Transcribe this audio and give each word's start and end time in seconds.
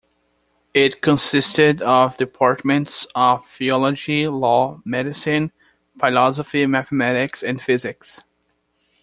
It 0.73 1.03
consisted 1.03 1.79
of 1.83 2.17
departments 2.17 3.05
of 3.13 3.47
Theology, 3.47 4.27
Law, 4.27 4.81
Medicine, 4.83 5.51
Philosophy, 5.99 6.65
Mathematics 6.65 7.43
and 7.43 7.61
Physics. 7.61 8.19